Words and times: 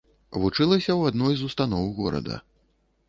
Вучылася 0.45 0.91
ў 0.95 1.01
адной 1.13 1.33
з 1.41 1.53
устаноў 1.53 1.85
горада. 2.01 2.43